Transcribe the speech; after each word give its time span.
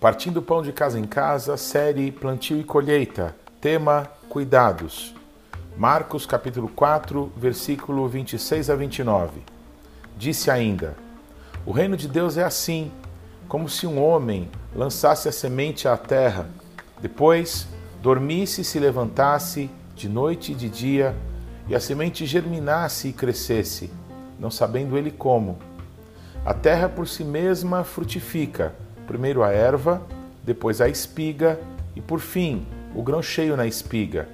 Partindo 0.00 0.40
Pão 0.40 0.62
de 0.62 0.72
Casa 0.72 0.98
em 0.98 1.04
Casa, 1.04 1.58
série 1.58 2.10
Plantio 2.10 2.58
e 2.58 2.64
Colheita, 2.64 3.36
tema 3.60 4.10
Cuidados. 4.30 5.14
Marcos 5.76 6.24
capítulo 6.24 6.68
4, 6.68 7.30
versículo 7.36 8.08
26 8.08 8.70
a 8.70 8.74
29. 8.74 9.42
Disse 10.16 10.50
ainda: 10.50 10.96
O 11.66 11.70
reino 11.70 11.98
de 11.98 12.08
Deus 12.08 12.38
é 12.38 12.44
assim, 12.44 12.90
como 13.46 13.68
se 13.68 13.86
um 13.86 14.02
homem 14.02 14.50
lançasse 14.74 15.28
a 15.28 15.32
semente 15.32 15.86
à 15.86 15.98
terra, 15.98 16.48
depois 17.00 17.68
dormisse 18.00 18.62
e 18.62 18.64
se 18.64 18.78
levantasse 18.78 19.70
de 19.94 20.08
noite 20.08 20.52
e 20.52 20.54
de 20.54 20.70
dia, 20.70 21.14
e 21.70 21.74
a 21.74 21.78
semente 21.78 22.26
germinasse 22.26 23.08
e 23.08 23.12
crescesse, 23.12 23.92
não 24.40 24.50
sabendo 24.50 24.98
ele 24.98 25.12
como. 25.12 25.56
A 26.44 26.52
terra 26.52 26.88
por 26.88 27.06
si 27.06 27.22
mesma 27.22 27.84
frutifica 27.84 28.74
primeiro 29.06 29.44
a 29.44 29.52
erva, 29.52 30.02
depois 30.42 30.80
a 30.80 30.88
espiga 30.88 31.60
e, 31.94 32.00
por 32.00 32.18
fim, 32.18 32.66
o 32.92 33.02
grão 33.02 33.22
cheio 33.22 33.56
na 33.56 33.66
espiga. 33.66 34.28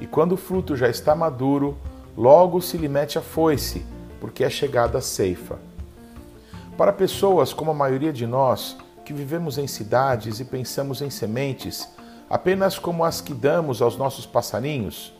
E 0.00 0.06
quando 0.06 0.32
o 0.32 0.36
fruto 0.36 0.76
já 0.76 0.88
está 0.88 1.14
maduro, 1.14 1.76
logo 2.16 2.60
se 2.60 2.76
lhe 2.76 2.88
mete 2.88 3.18
a 3.18 3.22
foice, 3.22 3.84
porque 4.20 4.44
é 4.44 4.50
chegada 4.50 4.98
a 4.98 5.02
ceifa. 5.02 5.58
Para 6.76 6.92
pessoas 6.92 7.52
como 7.52 7.72
a 7.72 7.74
maioria 7.74 8.12
de 8.12 8.26
nós, 8.26 8.76
que 9.04 9.12
vivemos 9.12 9.58
em 9.58 9.66
cidades 9.66 10.38
e 10.38 10.44
pensamos 10.44 11.02
em 11.02 11.10
sementes 11.10 11.88
apenas 12.28 12.78
como 12.78 13.04
as 13.04 13.20
que 13.20 13.34
damos 13.34 13.82
aos 13.82 13.96
nossos 13.96 14.24
passarinhos, 14.24 15.12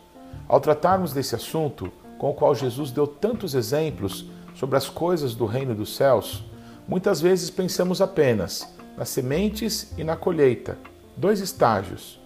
ao 0.47 0.59
tratarmos 0.59 1.13
desse 1.13 1.35
assunto, 1.35 1.91
com 2.17 2.29
o 2.29 2.33
qual 2.33 2.53
Jesus 2.53 2.91
deu 2.91 3.07
tantos 3.07 3.55
exemplos 3.55 4.25
sobre 4.53 4.77
as 4.77 4.89
coisas 4.89 5.33
do 5.33 5.45
reino 5.45 5.73
dos 5.73 5.95
céus, 5.95 6.43
muitas 6.87 7.21
vezes 7.21 7.49
pensamos 7.49 8.01
apenas 8.01 8.67
nas 8.97 9.09
sementes 9.09 9.93
e 9.97 10.03
na 10.03 10.15
colheita, 10.15 10.77
dois 11.15 11.39
estágios. 11.39 12.19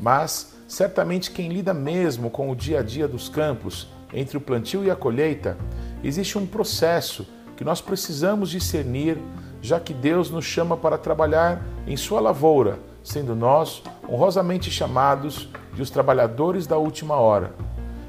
Mas 0.00 0.56
certamente 0.66 1.30
quem 1.30 1.48
lida 1.48 1.72
mesmo 1.72 2.30
com 2.30 2.50
o 2.50 2.56
dia 2.56 2.80
a 2.80 2.82
dia 2.82 3.06
dos 3.06 3.28
campos, 3.28 3.88
entre 4.12 4.36
o 4.36 4.40
plantio 4.40 4.84
e 4.84 4.90
a 4.90 4.96
colheita, 4.96 5.56
existe 6.02 6.38
um 6.38 6.46
processo 6.46 7.26
que 7.56 7.64
nós 7.64 7.80
precisamos 7.80 8.50
discernir, 8.50 9.18
já 9.62 9.80
que 9.80 9.94
Deus 9.94 10.30
nos 10.30 10.44
chama 10.44 10.76
para 10.76 10.98
trabalhar 10.98 11.62
em 11.86 11.96
sua 11.96 12.20
lavoura, 12.20 12.78
sendo 13.02 13.34
nós 13.34 13.82
honrosamente 14.08 14.70
chamados 14.70 15.48
de 15.76 15.82
os 15.82 15.90
trabalhadores 15.90 16.66
da 16.66 16.78
última 16.78 17.16
hora. 17.16 17.52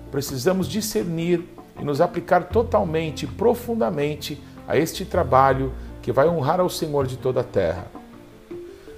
Precisamos 0.10 0.70
discernir 0.70 1.44
e 1.78 1.84
nos 1.84 2.00
aplicar 2.00 2.46
totalmente 2.46 3.24
e 3.24 3.28
profundamente 3.28 4.42
a 4.66 4.78
este 4.78 5.04
trabalho 5.04 5.74
que 6.02 6.14
vai 6.14 6.30
honrar 6.30 6.62
ao 6.62 6.70
Senhor 6.70 7.06
de 7.06 7.18
toda 7.18 7.42
a 7.42 7.44
terra. 7.44 7.88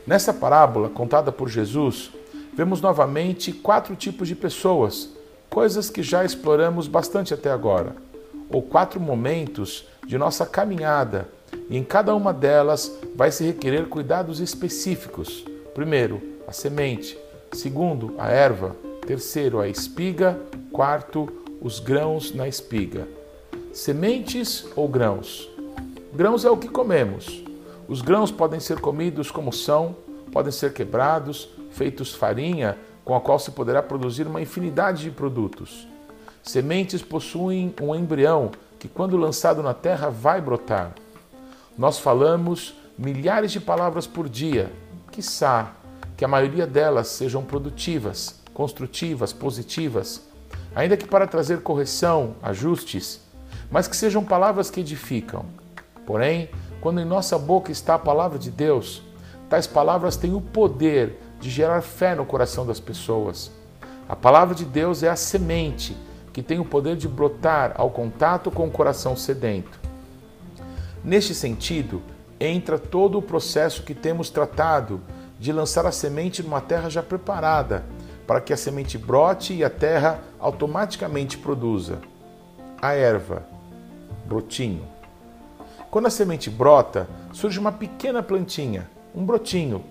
Nessa 0.06 0.32
parábola 0.32 0.88
contada 0.88 1.32
por 1.32 1.50
Jesus, 1.50 2.12
vemos 2.54 2.80
novamente 2.80 3.52
quatro 3.52 3.96
tipos 3.96 4.28
de 4.28 4.36
pessoas, 4.36 5.10
coisas 5.50 5.90
que 5.90 6.04
já 6.04 6.24
exploramos 6.24 6.88
bastante 6.88 7.34
até 7.34 7.52
agora, 7.52 7.96
ou 8.52 8.62
quatro 8.62 9.00
momentos 9.00 9.88
de 10.06 10.16
nossa 10.16 10.46
caminhada, 10.46 11.28
e 11.70 11.76
em 11.76 11.84
cada 11.84 12.14
uma 12.14 12.32
delas 12.32 13.00
vai 13.16 13.32
se 13.32 13.44
requerer 13.44 13.88
cuidados 13.88 14.40
específicos. 14.40 15.44
Primeiro, 15.74 16.22
a 16.48 16.52
semente, 16.52 17.18
segundo, 17.54 18.16
a 18.18 18.30
erva, 18.30 18.76
terceiro, 19.06 19.60
a 19.60 19.68
espiga, 19.68 20.40
quarto, 20.72 21.28
os 21.62 21.80
grãos 21.80 22.34
na 22.34 22.48
espiga. 22.48 23.08
Sementes 23.74 24.66
ou 24.76 24.88
grãos? 24.88 25.50
Grãos 26.14 26.46
é 26.46 26.50
o 26.50 26.58
que 26.58 26.68
comemos. 26.68 27.44
Os 27.88 28.02
grãos 28.02 28.32
podem 28.32 28.60
ser 28.60 28.80
comidos 28.80 29.32
como 29.32 29.52
são, 29.52 29.96
podem 30.32 30.52
ser 30.52 30.74
quebrados, 30.74 31.50
feitos 31.72 32.14
farinha, 32.14 32.78
com 33.04 33.16
a 33.16 33.22
qual 33.22 33.40
se 33.40 33.52
poderá 33.52 33.82
produzir 33.82 34.28
uma 34.28 34.42
infinidade 34.42 35.04
de 35.04 35.12
produtos. 35.12 35.88
Sementes 36.44 37.02
possuem 37.02 37.74
um 37.82 37.96
embrião 37.96 38.52
que, 38.78 38.88
quando 38.88 39.18
lançado 39.18 39.64
na 39.64 39.74
terra, 39.74 40.10
vai 40.10 40.40
brotar. 40.40 40.94
Nós 41.78 41.98
falamos 41.98 42.76
milhares 42.98 43.52
de 43.52 43.60
palavras 43.60 44.06
por 44.06 44.30
dia, 44.30 44.72
quiçá 45.12 45.76
que 46.20 46.26
a 46.26 46.28
maioria 46.28 46.68
delas 46.68 47.08
sejam 47.08 47.46
produtivas, 47.46 48.42
construtivas, 48.54 49.32
positivas, 49.32 50.22
ainda 50.76 50.98
que 50.98 51.08
para 51.08 51.26
trazer 51.26 51.62
correção, 51.62 52.36
ajustes, 52.44 53.22
mas 53.72 53.88
que 53.88 53.96
sejam 53.96 54.22
palavras 54.22 54.70
que 54.70 54.82
edificam. 54.82 55.46
Porém, 56.06 56.50
quando 56.82 57.00
em 57.00 57.06
nossa 57.06 57.40
boca 57.40 57.72
está 57.72 57.96
a 57.96 58.00
palavra 58.00 58.38
de 58.38 58.52
Deus, 58.52 59.02
tais 59.50 59.66
palavras 59.66 60.18
têm 60.18 60.36
o 60.36 60.42
poder 60.42 61.22
de 61.40 61.50
gerar 61.50 61.82
fé 61.82 62.14
no 62.14 62.26
coração 62.26 62.66
das 62.66 62.82
pessoas. 62.82 63.50
A 64.10 64.16
palavra 64.16 64.54
de 64.54 64.66
Deus 64.66 65.04
é 65.04 65.08
a 65.08 65.16
semente 65.16 65.96
que 66.34 66.44
tem 66.44 66.60
o 66.60 66.66
poder 66.66 66.98
de 66.98 67.08
brotar 67.08 67.72
ao 67.78 67.90
contato 67.90 68.52
com 68.52 68.68
o 68.68 68.72
coração 68.72 69.16
sedento. 69.16 69.80
Neste 71.02 71.34
sentido, 71.34 72.02
entra 72.38 72.78
todo 72.78 73.18
o 73.18 73.22
processo 73.22 73.84
que 73.84 73.96
temos 73.96 74.30
tratado 74.30 75.00
de 75.40 75.54
lançar 75.54 75.86
a 75.86 75.92
semente 75.92 76.44
numa 76.44 76.60
terra 76.60 76.90
já 76.90 77.02
preparada, 77.02 77.86
para 78.28 78.42
que 78.42 78.54
a 78.54 78.58
semente 78.58 78.98
brote 78.98 79.54
e 79.54 79.64
a 79.64 79.70
terra 79.70 80.20
automaticamente 80.38 81.38
produza. 81.38 82.00
A 82.82 82.94
erva, 82.94 83.44
brotinho. 84.26 84.84
Quando 85.90 86.06
a 86.06 86.12
semente 86.12 86.50
brota, 86.50 87.08
surge 87.32 87.58
uma 87.58 87.72
pequena 87.72 88.22
plantinha, 88.22 88.88
um 89.16 89.26
brotinho, 89.26 89.84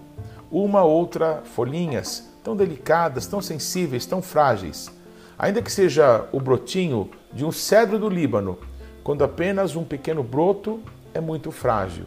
uma 0.51 0.85
outra 0.85 1.43
folhinhas, 1.45 2.29
tão 2.45 2.55
delicadas, 2.55 3.27
tão 3.27 3.43
sensíveis, 3.43 4.07
tão 4.07 4.23
frágeis. 4.23 4.91
Ainda 5.39 5.61
que 5.61 5.73
seja 5.73 6.29
o 6.31 6.39
brotinho 6.39 7.11
de 7.33 7.45
um 7.45 7.51
cedro 7.51 7.99
do 7.99 8.09
Líbano, 8.09 8.59
quando 9.03 9.25
apenas 9.25 9.75
um 9.75 9.85
pequeno 9.85 10.23
broto 10.23 10.81
é 11.13 11.21
muito 11.21 11.51
frágil. 11.51 12.05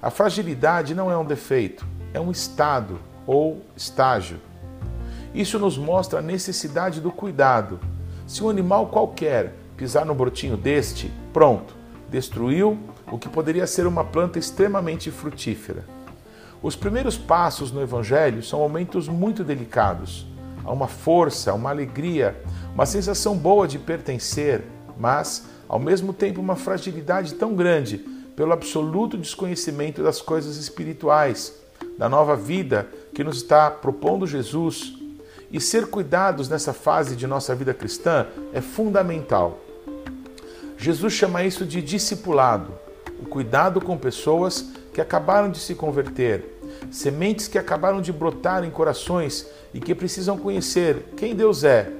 A 0.00 0.10
fragilidade 0.10 0.94
não 0.94 1.10
é 1.10 1.16
um 1.18 1.24
defeito, 1.24 1.84
é 2.12 2.20
um 2.20 2.30
estado 2.30 2.98
ou 3.26 3.62
estágio. 3.76 4.38
Isso 5.34 5.58
nos 5.58 5.76
mostra 5.76 6.20
a 6.20 6.22
necessidade 6.22 7.00
do 7.00 7.12
cuidado. 7.12 7.78
Se 8.26 8.42
um 8.42 8.48
animal 8.48 8.86
qualquer 8.86 9.54
pisar 9.76 10.04
no 10.04 10.14
brotinho 10.14 10.56
deste, 10.56 11.12
pronto, 11.32 11.74
destruiu 12.10 12.78
o 13.10 13.18
que 13.18 13.28
poderia 13.28 13.66
ser 13.66 13.86
uma 13.86 14.04
planta 14.04 14.38
extremamente 14.38 15.10
frutífera. 15.10 15.84
Os 16.62 16.74
primeiros 16.74 17.16
passos 17.16 17.70
no 17.70 17.80
Evangelho 17.80 18.42
são 18.42 18.58
momentos 18.58 19.06
muito 19.06 19.44
delicados. 19.44 20.26
Há 20.64 20.72
uma 20.72 20.88
força, 20.88 21.54
uma 21.54 21.70
alegria, 21.70 22.42
uma 22.74 22.84
sensação 22.84 23.36
boa 23.36 23.68
de 23.68 23.78
pertencer, 23.78 24.64
mas, 24.98 25.46
ao 25.68 25.78
mesmo 25.78 26.12
tempo, 26.12 26.40
uma 26.40 26.56
fragilidade 26.56 27.34
tão 27.34 27.54
grande 27.54 27.98
pelo 28.34 28.52
absoluto 28.52 29.16
desconhecimento 29.16 30.02
das 30.02 30.20
coisas 30.20 30.56
espirituais, 30.56 31.54
da 31.98 32.08
nova 32.08 32.36
vida 32.36 32.88
que 33.12 33.24
nos 33.24 33.38
está 33.38 33.68
propondo 33.70 34.26
Jesus. 34.26 34.94
E 35.50 35.60
ser 35.60 35.88
cuidados 35.88 36.48
nessa 36.48 36.72
fase 36.72 37.16
de 37.16 37.26
nossa 37.26 37.54
vida 37.54 37.74
cristã 37.74 38.26
é 38.52 38.60
fundamental. 38.60 39.58
Jesus 40.76 41.12
chama 41.12 41.42
isso 41.42 41.66
de 41.66 41.82
discipulado, 41.82 42.72
o 43.20 43.26
cuidado 43.26 43.80
com 43.80 43.98
pessoas 43.98 44.70
que 44.94 45.00
acabaram 45.00 45.50
de 45.50 45.58
se 45.58 45.74
converter, 45.74 46.60
sementes 46.90 47.48
que 47.48 47.58
acabaram 47.58 48.00
de 48.00 48.12
brotar 48.12 48.62
em 48.62 48.70
corações 48.70 49.48
e 49.74 49.80
que 49.80 49.94
precisam 49.94 50.38
conhecer 50.38 51.12
quem 51.16 51.34
Deus 51.34 51.64
é, 51.64 51.90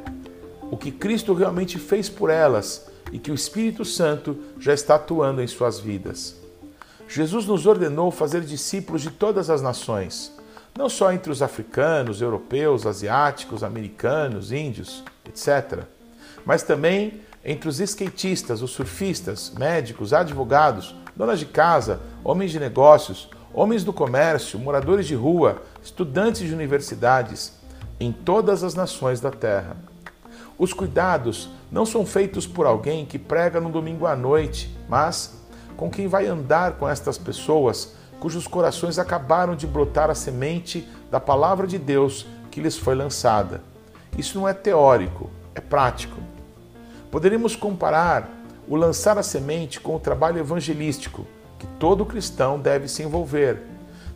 o 0.70 0.76
que 0.76 0.92
Cristo 0.92 1.34
realmente 1.34 1.78
fez 1.78 2.08
por 2.08 2.30
elas 2.30 2.86
e 3.10 3.18
que 3.18 3.32
o 3.32 3.34
Espírito 3.34 3.84
Santo 3.84 4.36
já 4.60 4.74
está 4.74 4.94
atuando 4.94 5.42
em 5.42 5.46
suas 5.46 5.80
vidas. 5.80 6.36
Jesus 7.08 7.46
nos 7.46 7.64
ordenou 7.64 8.10
fazer 8.10 8.42
discípulos 8.42 9.00
de 9.00 9.10
todas 9.10 9.48
as 9.48 9.62
nações, 9.62 10.30
não 10.76 10.90
só 10.90 11.10
entre 11.10 11.32
os 11.32 11.40
africanos, 11.40 12.20
europeus, 12.20 12.84
asiáticos, 12.84 13.64
americanos, 13.64 14.52
índios, 14.52 15.02
etc., 15.26 15.84
mas 16.44 16.62
também 16.62 17.22
entre 17.42 17.68
os 17.68 17.80
skatistas, 17.80 18.60
os 18.60 18.72
surfistas, 18.72 19.50
médicos, 19.58 20.12
advogados, 20.12 20.94
donas 21.16 21.38
de 21.38 21.46
casa, 21.46 22.00
homens 22.22 22.50
de 22.50 22.60
negócios, 22.60 23.30
homens 23.54 23.82
do 23.82 23.92
comércio, 23.92 24.58
moradores 24.58 25.06
de 25.06 25.14
rua, 25.14 25.62
estudantes 25.82 26.42
de 26.46 26.54
universidades, 26.54 27.54
em 27.98 28.12
todas 28.12 28.62
as 28.62 28.74
nações 28.74 29.18
da 29.18 29.30
terra. 29.30 29.76
Os 30.58 30.74
cuidados 30.74 31.48
não 31.72 31.86
são 31.86 32.04
feitos 32.04 32.46
por 32.46 32.66
alguém 32.66 33.06
que 33.06 33.18
prega 33.18 33.60
no 33.60 33.70
domingo 33.70 34.06
à 34.06 34.14
noite, 34.14 34.76
mas 34.88 35.38
com 35.78 35.88
quem 35.88 36.08
vai 36.08 36.26
andar 36.26 36.72
com 36.72 36.88
estas 36.88 37.16
pessoas 37.16 37.94
cujos 38.18 38.48
corações 38.48 38.98
acabaram 38.98 39.54
de 39.54 39.64
brotar 39.64 40.10
a 40.10 40.14
semente 40.14 40.88
da 41.08 41.20
palavra 41.20 41.68
de 41.68 41.78
Deus 41.78 42.26
que 42.50 42.60
lhes 42.60 42.76
foi 42.76 42.96
lançada. 42.96 43.62
Isso 44.18 44.36
não 44.36 44.48
é 44.48 44.52
teórico, 44.52 45.30
é 45.54 45.60
prático. 45.60 46.20
Poderíamos 47.12 47.54
comparar 47.54 48.28
o 48.66 48.74
lançar 48.74 49.16
a 49.18 49.22
semente 49.22 49.80
com 49.80 49.94
o 49.94 50.00
trabalho 50.00 50.40
evangelístico 50.40 51.24
que 51.60 51.66
todo 51.78 52.04
cristão 52.04 52.58
deve 52.58 52.88
se 52.88 53.04
envolver, 53.04 53.62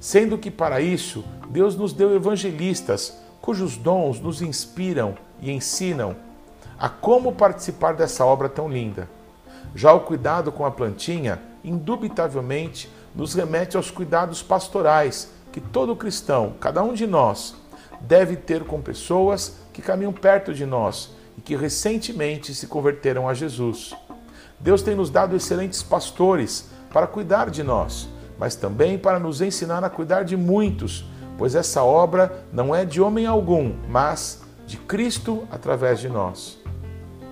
sendo 0.00 0.36
que 0.36 0.50
para 0.50 0.80
isso 0.80 1.24
Deus 1.48 1.76
nos 1.76 1.92
deu 1.92 2.12
evangelistas 2.12 3.16
cujos 3.40 3.76
dons 3.76 4.18
nos 4.18 4.42
inspiram 4.42 5.14
e 5.40 5.52
ensinam 5.52 6.16
a 6.76 6.88
como 6.88 7.32
participar 7.32 7.94
dessa 7.94 8.26
obra 8.26 8.48
tão 8.48 8.68
linda. 8.68 9.08
Já 9.76 9.92
o 9.92 10.00
cuidado 10.00 10.50
com 10.50 10.66
a 10.66 10.70
plantinha, 10.72 11.40
indubitavelmente, 11.64 12.90
nos 13.14 13.34
remete 13.34 13.76
aos 13.76 13.90
cuidados 13.90 14.42
pastorais 14.42 15.30
que 15.50 15.60
todo 15.60 15.94
cristão, 15.94 16.54
cada 16.58 16.82
um 16.82 16.94
de 16.94 17.06
nós, 17.06 17.54
deve 18.00 18.36
ter 18.36 18.64
com 18.64 18.80
pessoas 18.80 19.58
que 19.72 19.82
caminham 19.82 20.12
perto 20.12 20.52
de 20.52 20.66
nós 20.66 21.10
e 21.36 21.40
que 21.40 21.56
recentemente 21.56 22.54
se 22.54 22.66
converteram 22.66 23.28
a 23.28 23.34
Jesus. 23.34 23.94
Deus 24.58 24.82
tem 24.82 24.94
nos 24.94 25.10
dado 25.10 25.36
excelentes 25.36 25.82
pastores 25.82 26.68
para 26.92 27.06
cuidar 27.06 27.50
de 27.50 27.62
nós, 27.62 28.08
mas 28.38 28.54
também 28.54 28.98
para 28.98 29.18
nos 29.18 29.40
ensinar 29.40 29.84
a 29.84 29.90
cuidar 29.90 30.24
de 30.24 30.36
muitos, 30.36 31.04
pois 31.36 31.54
essa 31.54 31.82
obra 31.82 32.44
não 32.52 32.74
é 32.74 32.84
de 32.84 33.00
homem 33.00 33.26
algum, 33.26 33.74
mas 33.88 34.42
de 34.66 34.76
Cristo 34.76 35.46
através 35.50 36.00
de 36.00 36.08
nós. 36.08 36.58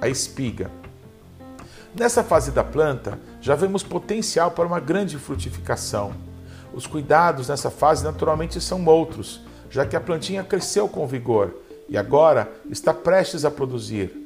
A 0.01 0.09
espiga. 0.09 0.80
Nessa 1.95 2.23
fase 2.23 2.53
da 2.53 2.63
planta, 2.63 3.19
já 3.41 3.55
vemos 3.55 3.83
potencial 3.83 4.53
para 4.53 4.67
uma 4.67 4.79
grande 4.79 5.19
frutificação. 5.19 6.13
Os 6.73 6.87
cuidados 6.87 7.49
nessa 7.49 7.69
fase 7.69 8.05
naturalmente 8.05 8.61
são 8.61 8.85
outros, 8.87 9.41
já 9.69 9.85
que 9.85 9.97
a 9.97 10.01
plantinha 10.01 10.45
cresceu 10.45 10.89
com 10.89 11.07
vigor 11.07 11.53
e 11.89 11.99
agora 11.99 12.51
está 12.71 12.95
prestes 12.95 13.45
a 13.45 13.51
produzir. 13.51 14.17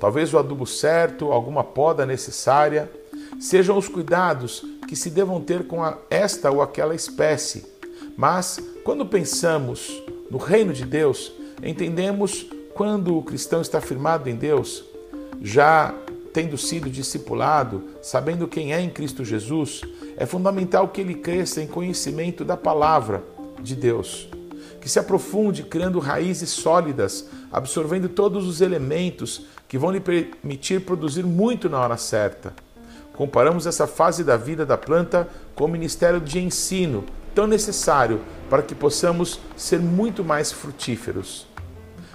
Talvez 0.00 0.34
o 0.34 0.38
adubo 0.38 0.66
certo, 0.66 1.30
alguma 1.30 1.62
poda 1.62 2.04
necessária, 2.04 2.90
sejam 3.40 3.78
os 3.78 3.88
cuidados 3.88 4.64
que 4.88 4.96
se 4.96 5.08
devam 5.08 5.40
ter 5.40 5.66
com 5.68 5.80
esta 6.10 6.50
ou 6.50 6.60
aquela 6.60 6.96
espécie. 6.96 7.64
Mas, 8.16 8.58
quando 8.84 9.06
pensamos 9.06 10.02
no 10.28 10.36
reino 10.36 10.72
de 10.72 10.84
Deus, 10.84 11.32
entendemos 11.62 12.46
quando 12.74 13.16
o 13.16 13.22
cristão 13.22 13.60
está 13.60 13.80
firmado 13.80 14.28
em 14.28 14.34
Deus, 14.34 14.84
já 15.40 15.94
tendo 16.34 16.58
sido 16.58 16.90
discipulado, 16.90 17.82
sabendo 18.02 18.46
quem 18.46 18.74
é 18.74 18.80
em 18.80 18.90
Cristo 18.90 19.24
Jesus, 19.24 19.80
é 20.18 20.26
fundamental 20.26 20.88
que 20.88 21.00
ele 21.00 21.14
cresça 21.14 21.62
em 21.62 21.66
conhecimento 21.66 22.44
da 22.44 22.58
palavra 22.58 23.24
de 23.62 23.74
Deus 23.74 24.28
que 24.84 24.90
se 24.90 24.98
aprofunde 24.98 25.62
criando 25.62 25.98
raízes 25.98 26.50
sólidas, 26.50 27.26
absorvendo 27.50 28.06
todos 28.06 28.46
os 28.46 28.60
elementos 28.60 29.46
que 29.66 29.78
vão 29.78 29.90
lhe 29.90 29.98
permitir 29.98 30.82
produzir 30.82 31.24
muito 31.24 31.70
na 31.70 31.80
hora 31.80 31.96
certa. 31.96 32.52
Comparamos 33.14 33.66
essa 33.66 33.86
fase 33.86 34.22
da 34.22 34.36
vida 34.36 34.66
da 34.66 34.76
planta 34.76 35.26
com 35.54 35.64
o 35.64 35.68
ministério 35.68 36.20
de 36.20 36.38
ensino, 36.38 37.02
tão 37.34 37.46
necessário 37.46 38.20
para 38.50 38.60
que 38.60 38.74
possamos 38.74 39.40
ser 39.56 39.80
muito 39.80 40.22
mais 40.22 40.52
frutíferos. 40.52 41.46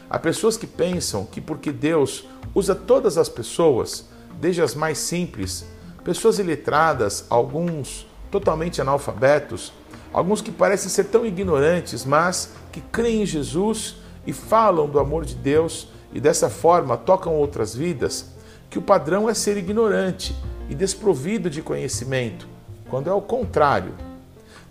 Há 0.07 0.19
pessoas 0.19 0.56
que 0.56 0.68
pensam 0.68 1.25
que 1.25 1.42
porque 1.42 1.72
Deus 1.72 2.25
usa 2.54 2.75
todas 2.75 3.18
as 3.18 3.30
pessoas, 3.30 4.08
desde 4.39 4.62
as 4.62 4.74
mais 4.74 4.97
simples, 4.97 5.65
pessoas 6.03 6.39
iletradas, 6.39 7.25
alguns 7.30 8.07
totalmente 8.31 8.80
analfabetos, 8.80 9.74
alguns 10.13 10.41
que 10.41 10.51
parecem 10.51 10.89
ser 10.89 11.06
tão 11.06 11.25
ignorantes, 11.25 12.06
mas 12.06 12.53
que 12.71 12.81
creem 12.81 13.24
em 13.24 13.25
Jesus 13.25 13.97
e 14.25 14.33
falam 14.33 14.88
do 14.88 15.00
amor 15.00 15.25
de 15.25 15.36
Deus 15.36 15.89
e 16.13 16.19
dessa 16.19 16.50
forma 16.50 16.97
tocam 16.97 17.36
outras 17.36 17.75
vidas, 17.75 18.27
que 18.69 18.80
o 18.80 18.81
padrão 18.81 19.30
é 19.30 19.33
ser 19.33 19.57
ignorante 19.57 20.36
e 20.69 20.75
desprovido 20.75 21.50
de 21.50 21.62
conhecimento, 21.62 22.47
quando 22.89 23.09
é 23.09 23.13
o 23.13 23.21
contrário. 23.21 23.94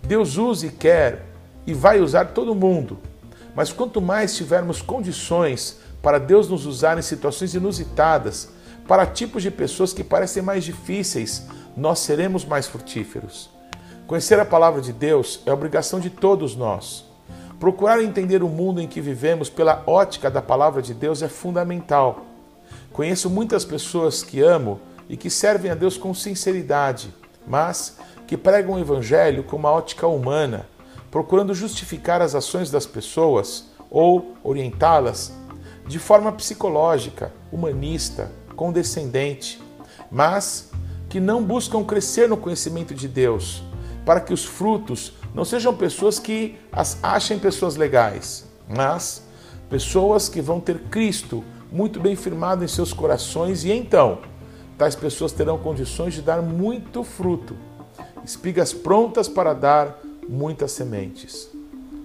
Deus 0.01 0.37
usa 0.37 0.65
e 0.65 0.69
quer 0.69 1.25
e 1.67 1.73
vai 1.73 1.99
usar 1.99 2.29
todo 2.29 2.55
mundo, 2.55 2.97
mas 3.55 3.71
quanto 3.71 4.01
mais 4.01 4.35
tivermos 4.35 4.81
condições 4.81 5.79
para 6.01 6.17
Deus 6.17 6.47
nos 6.47 6.65
usar 6.65 6.97
em 6.97 7.01
situações 7.01 7.53
inusitadas, 7.53 8.49
para 8.89 9.05
tipos 9.05 9.43
de 9.43 9.51
pessoas 9.51 9.93
que 9.93 10.03
parecem 10.03 10.41
mais 10.41 10.63
difíceis, 10.63 11.45
nós 11.77 11.99
seremos 11.99 12.43
mais 12.43 12.65
frutíferos. 12.65 13.47
Conhecer 14.07 14.39
a 14.39 14.45
palavra 14.45 14.81
de 14.81 14.91
Deus 14.91 15.43
é 15.45 15.53
obrigação 15.53 15.99
de 15.99 16.09
todos 16.09 16.55
nós. 16.55 17.05
Procurar 17.59 18.01
entender 18.01 18.41
o 18.41 18.49
mundo 18.49 18.81
em 18.81 18.87
que 18.87 18.99
vivemos 18.99 19.47
pela 19.47 19.83
ótica 19.85 20.31
da 20.31 20.41
palavra 20.41 20.81
de 20.81 20.95
Deus 20.95 21.21
é 21.21 21.27
fundamental. 21.27 22.25
Conheço 22.91 23.29
muitas 23.29 23.63
pessoas 23.63 24.23
que 24.23 24.41
amo 24.41 24.79
e 25.07 25.15
que 25.15 25.29
servem 25.29 25.69
a 25.69 25.75
Deus 25.75 25.95
com 25.95 26.11
sinceridade, 26.11 27.13
mas 27.45 27.95
que 28.25 28.35
pregam 28.35 28.73
o 28.73 28.79
Evangelho 28.79 29.43
com 29.43 29.55
uma 29.55 29.69
ótica 29.69 30.07
humana, 30.07 30.65
procurando 31.11 31.53
justificar 31.53 32.23
as 32.23 32.33
ações 32.33 32.71
das 32.71 32.87
pessoas 32.87 33.65
ou 33.87 34.33
orientá-las 34.43 35.31
de 35.87 35.99
forma 35.99 36.31
psicológica, 36.31 37.31
humanista, 37.51 38.31
condescendente, 38.59 39.57
mas 40.11 40.69
que 41.07 41.17
não 41.17 41.41
buscam 41.41 41.81
crescer 41.81 42.27
no 42.27 42.35
conhecimento 42.35 42.93
de 42.93 43.07
Deus, 43.07 43.63
para 44.05 44.19
que 44.19 44.33
os 44.33 44.43
frutos 44.43 45.13
não 45.33 45.45
sejam 45.45 45.73
pessoas 45.73 46.19
que 46.19 46.57
as 46.69 47.01
achem 47.01 47.39
pessoas 47.39 47.77
legais, 47.77 48.45
mas 48.67 49.23
pessoas 49.69 50.27
que 50.27 50.41
vão 50.41 50.59
ter 50.59 50.77
Cristo 50.89 51.41
muito 51.71 52.01
bem 52.01 52.17
firmado 52.17 52.61
em 52.61 52.67
seus 52.67 52.91
corações 52.91 53.63
e 53.63 53.71
então 53.71 54.19
tais 54.77 54.93
pessoas 54.93 55.31
terão 55.31 55.57
condições 55.57 56.13
de 56.13 56.21
dar 56.21 56.41
muito 56.41 57.01
fruto, 57.01 57.55
espigas 58.25 58.73
prontas 58.73 59.29
para 59.29 59.53
dar 59.53 60.01
muitas 60.27 60.73
sementes. 60.73 61.49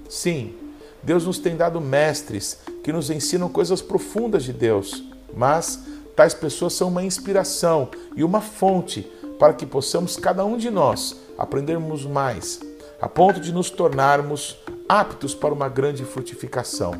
Sim, 0.08 0.54
Deus 1.02 1.26
nos 1.26 1.40
tem 1.40 1.56
dado 1.56 1.80
mestres 1.80 2.60
que 2.84 2.92
nos 2.92 3.10
ensinam 3.10 3.48
coisas 3.48 3.82
profundas 3.82 4.44
de 4.44 4.52
Deus, 4.52 5.02
mas 5.36 5.93
tais 6.14 6.34
pessoas 6.34 6.72
são 6.74 6.88
uma 6.88 7.02
inspiração 7.02 7.88
e 8.16 8.22
uma 8.22 8.40
fonte 8.40 9.02
para 9.38 9.52
que 9.52 9.66
possamos, 9.66 10.16
cada 10.16 10.44
um 10.44 10.56
de 10.56 10.70
nós, 10.70 11.16
aprendermos 11.36 12.06
mais 12.06 12.60
a 13.00 13.08
ponto 13.08 13.38
de 13.38 13.52
nos 13.52 13.68
tornarmos 13.68 14.56
aptos 14.88 15.34
para 15.34 15.52
uma 15.52 15.68
grande 15.68 16.04
frutificação. 16.04 16.94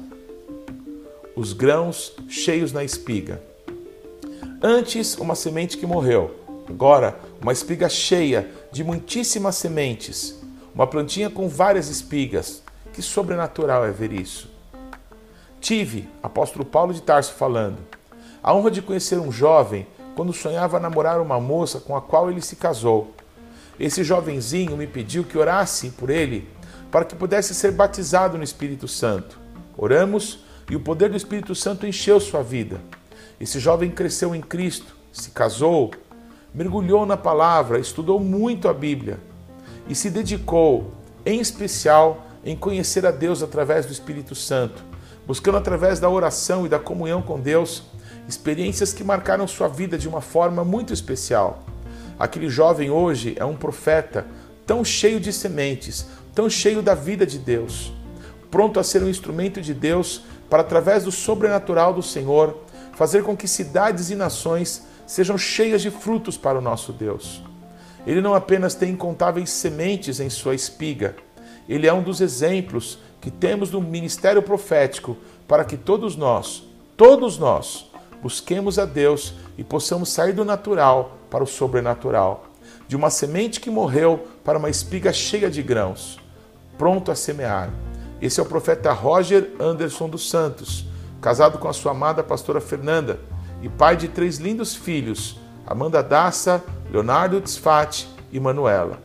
Os 1.34 1.52
grãos 1.52 2.14
cheios 2.28 2.72
na 2.72 2.84
espiga. 2.84 3.43
Antes, 4.62 5.16
uma 5.16 5.34
semente 5.34 5.78
que 5.78 5.87
morreu, 5.87 6.34
agora, 6.69 7.19
uma 7.40 7.52
espiga 7.52 7.88
cheia 7.88 8.50
de 8.71 8.85
muitíssimas 8.85 9.56
sementes, 9.56 10.38
uma 10.75 10.87
plantinha 10.87 11.30
com 11.30 11.49
várias 11.49 11.88
espigas. 11.88 12.62
Que 12.92 13.00
sobrenatural 13.02 13.85
é 13.85 13.90
ver 13.90 14.12
isso. 14.12 14.49
Tive, 15.61 16.09
apóstolo 16.23 16.64
Paulo 16.64 16.92
de 16.92 17.02
Tarso 17.02 17.33
falando, 17.33 17.78
a 18.44 18.52
honra 18.52 18.70
de 18.70 18.82
conhecer 18.82 19.18
um 19.18 19.32
jovem 19.32 19.86
quando 20.14 20.30
sonhava 20.30 20.78
namorar 20.78 21.18
uma 21.18 21.40
moça 21.40 21.80
com 21.80 21.96
a 21.96 22.02
qual 22.02 22.30
ele 22.30 22.42
se 22.42 22.56
casou. 22.56 23.14
Esse 23.80 24.04
jovenzinho 24.04 24.76
me 24.76 24.86
pediu 24.86 25.24
que 25.24 25.38
orasse 25.38 25.88
por 25.88 26.10
ele 26.10 26.46
para 26.90 27.06
que 27.06 27.16
pudesse 27.16 27.54
ser 27.54 27.72
batizado 27.72 28.36
no 28.36 28.44
Espírito 28.44 28.86
Santo. 28.86 29.40
Oramos 29.78 30.40
e 30.70 30.76
o 30.76 30.80
poder 30.80 31.08
do 31.08 31.16
Espírito 31.16 31.54
Santo 31.54 31.86
encheu 31.86 32.20
sua 32.20 32.42
vida. 32.42 32.82
Esse 33.40 33.58
jovem 33.58 33.90
cresceu 33.90 34.34
em 34.34 34.42
Cristo, 34.42 34.94
se 35.10 35.30
casou, 35.30 35.90
mergulhou 36.52 37.06
na 37.06 37.16
palavra, 37.16 37.78
estudou 37.78 38.20
muito 38.20 38.68
a 38.68 38.74
Bíblia 38.74 39.18
e 39.88 39.94
se 39.94 40.10
dedicou, 40.10 40.92
em 41.24 41.40
especial, 41.40 42.26
em 42.44 42.54
conhecer 42.54 43.06
a 43.06 43.10
Deus 43.10 43.42
através 43.42 43.86
do 43.86 43.92
Espírito 43.92 44.34
Santo, 44.34 44.84
buscando 45.26 45.56
através 45.56 45.98
da 45.98 46.10
oração 46.10 46.66
e 46.66 46.68
da 46.68 46.78
comunhão 46.78 47.22
com 47.22 47.40
Deus 47.40 47.84
experiências 48.28 48.93
que 48.93 49.04
marcaram 49.04 49.47
sua 49.47 49.69
vida 49.69 49.99
de 49.99 50.09
uma 50.09 50.21
forma 50.21 50.64
muito 50.64 50.93
especial. 50.93 51.64
Aquele 52.19 52.49
jovem 52.49 52.90
hoje 52.90 53.35
é 53.38 53.45
um 53.45 53.57
profeta 53.57 54.26
tão 54.66 54.85
cheio 54.85 55.21
de 55.21 55.33
sementes, 55.33 56.07
tão 56.35 56.49
cheio 56.49 56.83
da 56.83 56.95
vida 56.95 57.26
de 57.26 57.38
Deus, 57.38 57.93
pronto 58.50 58.81
a 58.81 58.85
ser 58.85 59.02
um 59.02 59.09
instrumento 59.09 59.61
de 59.61 59.75
Deus 59.75 60.23
para, 60.49 60.62
através 60.62 61.04
do 61.04 61.12
sobrenatural 61.12 61.93
do 61.93 62.02
Senhor, 62.02 62.62
fazer 62.93 63.23
com 63.23 63.37
que 63.37 63.49
cidades 63.49 64.11
e 64.11 64.14
nações 64.14 64.87
sejam 65.07 65.37
cheias 65.37 65.83
de 65.83 65.90
frutos 65.90 66.37
para 66.37 66.59
o 66.59 66.62
nosso 66.62 66.93
Deus. 66.93 67.43
Ele 68.07 68.21
não 68.21 68.35
apenas 68.35 68.75
tem 68.75 68.93
incontáveis 68.93 69.50
sementes 69.50 70.21
em 70.21 70.31
sua 70.31 70.54
espiga, 70.54 71.16
ele 71.69 71.87
é 71.87 71.93
um 71.93 72.02
dos 72.02 72.21
exemplos 72.21 72.99
que 73.21 73.31
temos 73.31 73.71
no 73.71 73.81
ministério 73.81 74.43
profético 74.43 75.16
para 75.49 75.64
que 75.64 75.76
todos 75.76 76.14
nós, 76.14 76.62
todos 76.97 77.38
nós, 77.38 77.90
busquemos 78.25 78.78
a 78.78 78.87
Deus 78.87 79.35
e 79.59 79.62
possamos 79.62 80.09
sair 80.09 80.33
do 80.33 80.47
natural 80.47 81.19
para 81.31 81.45
o 81.45 81.47
sobrenatural, 81.47 82.47
de 82.88 82.97
uma 82.97 83.11
semente 83.11 83.61
que 83.61 83.69
morreu 83.69 84.26
para 84.43 84.59
uma 84.59 84.71
espiga 84.71 85.12
cheia 85.12 85.50
de 85.50 85.62
grãos, 85.62 86.19
pronto 86.78 87.12
a 87.12 87.14
semear. 87.14 87.69
Esse 88.23 88.40
é 88.40 88.43
o 88.43 88.47
profeta 88.47 88.95
Roger 88.95 89.50
Anderson 89.61 90.09
dos 90.09 90.31
Santos, 90.31 90.87
casado 91.21 91.59
com 91.59 91.69
a 91.69 91.75
sua 91.75 91.93
amada 91.93 92.23
pastora 92.23 92.62
Fernanda 92.62 93.21
e 93.61 93.69
pai 93.69 93.95
de 93.95 94.09
três 94.09 94.38
lindos 94.38 94.75
filhos, 94.75 95.38
Amanda 95.66 96.02
Dassa, 96.02 96.64
Leonardo 96.90 97.43
Tzfat 97.43 98.09
e 98.33 98.40
Manuela. 98.40 99.00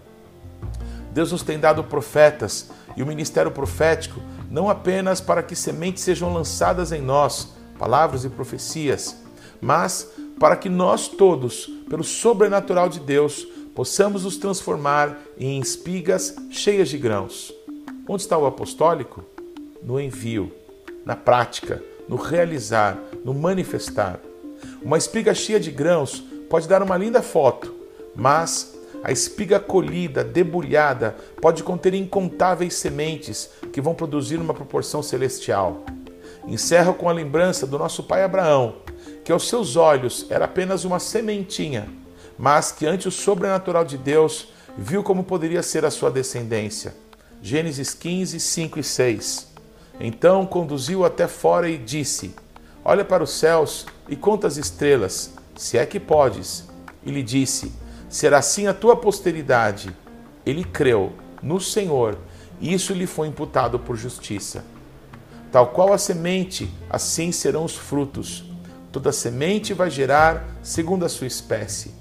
Deus 1.11 1.33
nos 1.33 1.43
tem 1.43 1.59
dado 1.59 1.83
profetas 1.83 2.69
e 2.95 3.03
o 3.03 3.05
ministério 3.05 3.51
profético 3.51 4.21
não 4.49 4.69
apenas 4.69 5.19
para 5.19 5.43
que 5.43 5.57
sementes 5.57 6.03
sejam 6.03 6.33
lançadas 6.33 6.93
em 6.93 7.01
nós, 7.01 7.58
palavras 7.79 8.25
e 8.25 8.29
profecias, 8.29 9.15
mas 9.61 10.11
para 10.37 10.55
que 10.55 10.69
nós 10.69 11.07
todos, 11.07 11.67
pelo 11.89 12.03
sobrenatural 12.03 12.89
de 12.89 12.99
Deus, 12.99 13.47
possamos 13.73 14.25
nos 14.25 14.37
transformar 14.37 15.17
em 15.39 15.59
espigas 15.59 16.35
cheias 16.51 16.89
de 16.89 16.97
grãos. 16.97 17.53
Onde 18.07 18.21
está 18.21 18.37
o 18.37 18.45
apostólico? 18.45 19.23
No 19.81 19.99
envio, 19.99 20.51
na 21.05 21.15
prática, 21.15 21.81
no 22.07 22.17
realizar, 22.17 22.97
no 23.23 23.33
manifestar. 23.33 24.19
Uma 24.81 24.97
espiga 24.97 25.33
cheia 25.33 25.59
de 25.59 25.71
grãos 25.71 26.21
pode 26.49 26.67
dar 26.67 26.83
uma 26.83 26.97
linda 26.97 27.21
foto, 27.21 27.73
mas 28.15 28.77
a 29.01 29.11
espiga 29.11 29.59
colhida, 29.59 30.23
debulhada, 30.23 31.15
pode 31.41 31.63
conter 31.63 31.93
incontáveis 31.93 32.73
sementes 32.73 33.49
que 33.71 33.79
vão 33.79 33.95
produzir 33.95 34.37
uma 34.37 34.53
proporção 34.53 35.01
celestial. 35.01 35.85
Encerro 36.49 36.95
com 36.95 37.07
a 37.07 37.13
lembrança 37.13 37.67
do 37.67 37.77
nosso 37.77 38.01
pai 38.01 38.23
Abraão, 38.23 38.77
que 39.23 39.31
aos 39.31 39.47
seus 39.47 39.75
olhos 39.75 40.25
era 40.31 40.45
apenas 40.45 40.83
uma 40.83 40.97
sementinha, 40.97 41.87
mas 42.39 42.71
que 42.71 42.87
ante 42.87 43.07
o 43.07 43.11
sobrenatural 43.11 43.85
de 43.85 43.99
Deus 43.99 44.51
viu 44.75 45.03
como 45.03 45.23
poderia 45.23 45.61
ser 45.61 45.85
a 45.85 45.91
sua 45.91 46.09
descendência. 46.09 46.95
Gênesis 47.39 47.93
15, 47.93 48.39
5 48.39 48.79
e 48.79 48.83
6. 48.83 49.47
Então 49.99 50.43
conduziu 50.43 51.05
até 51.05 51.27
fora 51.27 51.69
e 51.69 51.77
disse: 51.77 52.33
Olha 52.83 53.05
para 53.05 53.23
os 53.23 53.29
céus 53.29 53.85
e 54.07 54.15
conta 54.15 54.47
as 54.47 54.57
estrelas, 54.57 55.35
se 55.55 55.77
é 55.77 55.85
que 55.85 55.99
podes. 55.99 56.67
E 57.05 57.11
lhe 57.11 57.21
disse: 57.21 57.71
Será 58.09 58.39
assim 58.39 58.65
a 58.65 58.73
tua 58.73 58.95
posteridade. 58.95 59.95
Ele 60.43 60.63
creu 60.63 61.13
no 61.43 61.61
Senhor, 61.61 62.17
e 62.59 62.73
isso 62.73 62.91
lhe 62.91 63.05
foi 63.05 63.27
imputado 63.27 63.77
por 63.77 63.95
justiça. 63.95 64.65
Tal 65.51 65.67
qual 65.67 65.93
a 65.93 65.97
semente, 65.97 66.71
assim 66.89 67.31
serão 67.31 67.65
os 67.65 67.75
frutos. 67.75 68.43
Toda 68.91 69.11
semente 69.11 69.73
vai 69.73 69.89
gerar 69.89 70.47
segundo 70.61 71.05
a 71.05 71.09
sua 71.09 71.27
espécie. 71.27 71.93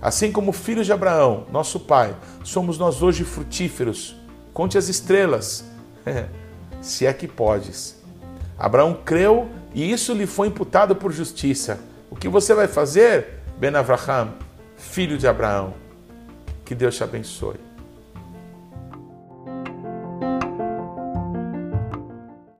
Assim 0.00 0.32
como 0.32 0.52
filhos 0.52 0.86
de 0.86 0.92
Abraão, 0.92 1.46
nosso 1.52 1.78
pai, 1.78 2.16
somos 2.42 2.78
nós 2.78 3.02
hoje 3.02 3.24
frutíferos. 3.24 4.16
Conte 4.52 4.76
as 4.76 4.88
estrelas, 4.88 5.64
se 6.80 7.06
é 7.06 7.12
que 7.12 7.28
podes. 7.28 8.02
Abraão 8.58 8.94
creu 9.04 9.48
e 9.74 9.90
isso 9.90 10.12
lhe 10.12 10.26
foi 10.26 10.48
imputado 10.48 10.94
por 10.94 11.12
justiça. 11.12 11.80
O 12.10 12.16
que 12.16 12.28
você 12.28 12.54
vai 12.54 12.68
fazer, 12.68 13.42
Ben 13.58 13.74
Avraham, 13.74 14.34
filho 14.76 15.16
de 15.16 15.26
Abraão? 15.26 15.74
Que 16.64 16.74
Deus 16.74 16.96
te 16.96 17.04
abençoe. 17.04 17.71